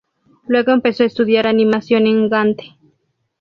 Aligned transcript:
Luego 0.47 0.71
empezó 0.71 1.03
a 1.03 1.05
estudiar 1.05 1.45
animación 1.45 2.07
en 2.07 2.27
Gante. 2.27 2.75